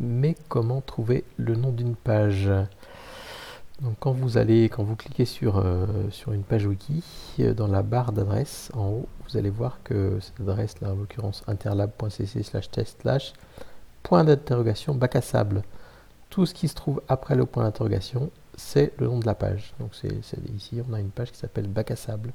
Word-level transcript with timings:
Mais 0.00 0.36
comment 0.48 0.80
trouver 0.80 1.24
le 1.36 1.54
nom 1.54 1.70
d'une 1.70 1.94
page? 1.96 2.50
Donc 3.82 3.96
quand 3.98 4.12
vous 4.12 4.38
allez, 4.38 4.64
quand 4.68 4.84
vous 4.84 4.94
cliquez 4.94 5.24
sur, 5.24 5.58
euh, 5.58 5.86
sur 6.10 6.32
une 6.32 6.44
page 6.44 6.66
wiki, 6.66 7.02
euh, 7.40 7.52
dans 7.52 7.66
la 7.66 7.82
barre 7.82 8.12
d'adresse 8.12 8.70
en 8.74 8.88
haut, 8.88 9.08
vous 9.28 9.36
allez 9.36 9.50
voir 9.50 9.78
que 9.82 10.18
cette 10.20 10.40
adresse 10.40 10.80
là, 10.80 10.92
en 10.92 10.94
l'occurrence 10.94 11.42
interlab.cc 11.48 12.42
slash 12.44 12.70
test 12.70 13.02
slash 13.02 13.32
point 14.04 14.22
d'interrogation 14.22 14.94
bac 14.94 15.16
à 15.16 15.20
sable. 15.20 15.62
Tout 16.30 16.46
ce 16.46 16.54
qui 16.54 16.68
se 16.68 16.74
trouve 16.74 17.02
après 17.08 17.34
le 17.34 17.44
point 17.44 17.64
d'interrogation, 17.64 18.30
c'est 18.56 18.92
le 18.98 19.06
nom 19.06 19.18
de 19.18 19.26
la 19.26 19.34
page. 19.34 19.74
Donc 19.80 19.94
c'est 19.94 20.50
ici, 20.54 20.80
on 20.88 20.92
a 20.92 21.00
une 21.00 21.10
page 21.10 21.32
qui 21.32 21.38
s'appelle 21.38 21.66
bac 21.66 21.90
à 21.90 21.96
sable. 21.96 22.32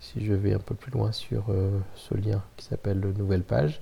Si 0.00 0.22
je 0.22 0.34
vais 0.34 0.52
un 0.52 0.58
peu 0.58 0.74
plus 0.74 0.90
loin 0.90 1.12
sur 1.12 1.46
euh, 1.48 1.78
ce 1.94 2.14
lien 2.14 2.42
qui 2.56 2.66
s'appelle 2.66 3.00
nouvelle 3.16 3.42
page, 3.42 3.80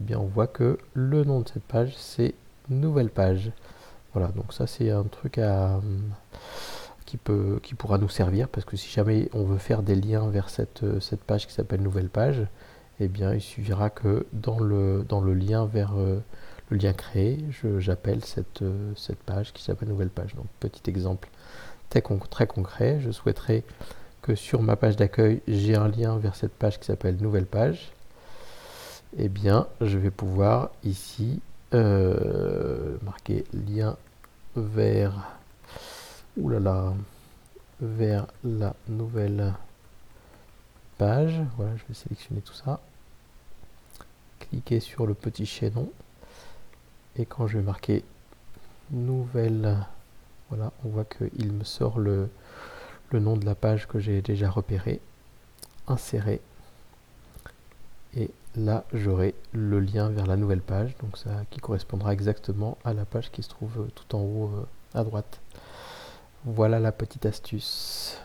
eh 0.00 0.04
bien 0.04 0.18
on 0.18 0.26
voit 0.26 0.46
que 0.46 0.78
le 0.94 1.24
nom 1.24 1.40
de 1.40 1.48
cette 1.48 1.64
page 1.64 1.94
c'est 1.96 2.34
nouvelle 2.68 3.10
page. 3.10 3.50
Voilà, 4.12 4.28
donc 4.28 4.52
ça 4.52 4.66
c'est 4.66 4.90
un 4.90 5.04
truc 5.04 5.40
qui, 7.06 7.16
peut, 7.16 7.60
qui 7.62 7.74
pourra 7.74 7.98
nous 7.98 8.08
servir 8.08 8.48
parce 8.48 8.64
que 8.64 8.76
si 8.76 8.88
jamais 8.90 9.28
on 9.32 9.44
veut 9.44 9.58
faire 9.58 9.82
des 9.82 9.94
liens 9.94 10.28
vers 10.28 10.48
cette, 10.50 10.84
cette 11.00 11.22
page 11.22 11.46
qui 11.46 11.52
s'appelle 11.52 11.82
nouvelle 11.82 12.08
page, 12.08 12.46
eh 13.00 13.08
bien 13.08 13.34
il 13.34 13.40
suffira 13.40 13.90
que 13.90 14.26
dans 14.32 14.58
le, 14.58 15.04
dans 15.08 15.20
le 15.20 15.34
lien 15.34 15.66
vers 15.66 15.98
euh, 15.98 16.20
le 16.70 16.76
lien 16.76 16.92
créé, 16.92 17.44
j'appelle 17.78 18.24
cette, 18.24 18.62
cette 18.96 19.18
page 19.20 19.52
qui 19.52 19.62
s'appelle 19.62 19.88
nouvelle 19.88 20.10
page. 20.10 20.34
Donc 20.34 20.46
petit 20.60 20.88
exemple 20.90 21.28
très, 21.88 22.02
très 22.30 22.46
concret, 22.46 23.00
je 23.00 23.10
souhaiterais 23.10 23.64
que 24.22 24.34
sur 24.34 24.62
ma 24.62 24.76
page 24.76 24.96
d'accueil, 24.96 25.40
j'ai 25.48 25.76
un 25.76 25.88
lien 25.88 26.18
vers 26.18 26.34
cette 26.34 26.52
page 26.52 26.78
qui 26.78 26.86
s'appelle 26.86 27.16
nouvelle 27.16 27.46
page. 27.46 27.92
Eh 29.16 29.28
bien, 29.28 29.66
je 29.80 29.96
vais 29.96 30.10
pouvoir 30.10 30.70
ici 30.84 31.40
euh, 31.72 32.98
marquer 33.02 33.44
lien 33.54 33.96
vers 34.54 35.14
oulala, 36.36 36.92
vers 37.80 38.26
la 38.44 38.74
nouvelle 38.86 39.54
page. 40.98 41.40
Voilà, 41.56 41.74
je 41.76 41.84
vais 41.88 41.94
sélectionner 41.94 42.42
tout 42.42 42.52
ça. 42.52 42.80
Cliquer 44.40 44.78
sur 44.78 45.06
le 45.06 45.14
petit 45.14 45.46
chaînon. 45.46 45.90
Et 47.16 47.24
quand 47.24 47.46
je 47.46 47.58
vais 47.58 47.64
marquer 47.64 48.04
nouvelle, 48.90 49.78
voilà, 50.50 50.70
on 50.84 50.88
voit 50.88 51.06
qu'il 51.06 51.52
me 51.52 51.64
sort 51.64 51.98
le, 51.98 52.28
le 53.10 53.20
nom 53.20 53.38
de 53.38 53.46
la 53.46 53.54
page 53.54 53.88
que 53.88 53.98
j'ai 53.98 54.20
déjà 54.20 54.50
repéré. 54.50 55.00
Insérer 55.86 56.42
et 58.14 58.30
là 58.58 58.84
j'aurai 58.92 59.34
le 59.52 59.80
lien 59.80 60.08
vers 60.10 60.26
la 60.26 60.36
nouvelle 60.36 60.60
page 60.60 60.96
donc 60.98 61.16
ça 61.16 61.44
qui 61.50 61.60
correspondra 61.60 62.12
exactement 62.12 62.76
à 62.84 62.92
la 62.92 63.04
page 63.04 63.30
qui 63.30 63.42
se 63.42 63.48
trouve 63.48 63.88
tout 63.94 64.16
en 64.16 64.20
haut 64.20 64.50
euh, 64.54 64.66
à 64.98 65.04
droite. 65.04 65.40
Voilà 66.44 66.78
la 66.78 66.92
petite 66.92 67.26
astuce 67.26 68.20